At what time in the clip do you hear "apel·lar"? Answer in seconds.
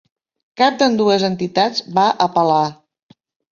2.29-2.65